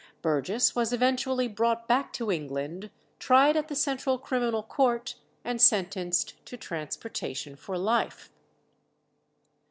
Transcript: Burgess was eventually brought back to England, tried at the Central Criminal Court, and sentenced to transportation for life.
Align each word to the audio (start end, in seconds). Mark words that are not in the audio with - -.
Burgess 0.23 0.75
was 0.75 0.91
eventually 0.91 1.47
brought 1.47 1.87
back 1.87 2.11
to 2.13 2.31
England, 2.31 2.89
tried 3.19 3.55
at 3.55 3.67
the 3.67 3.75
Central 3.75 4.17
Criminal 4.17 4.63
Court, 4.63 5.13
and 5.43 5.61
sentenced 5.61 6.43
to 6.47 6.57
transportation 6.57 7.55
for 7.55 7.77
life. 7.77 8.31